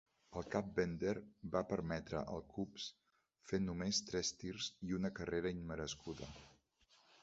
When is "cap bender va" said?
0.53-1.61